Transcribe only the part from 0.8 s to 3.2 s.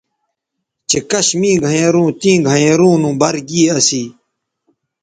چہء کش می گھینئروں تیں گھینئروں نو